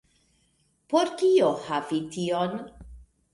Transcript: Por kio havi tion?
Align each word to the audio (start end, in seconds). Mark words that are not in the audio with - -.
Por 0.93 1.11
kio 1.19 1.51
havi 1.67 2.01
tion? 2.17 2.57